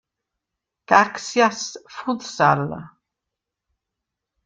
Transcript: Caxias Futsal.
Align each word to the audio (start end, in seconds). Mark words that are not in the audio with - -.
Caxias 0.89 1.61
Futsal. 1.95 2.65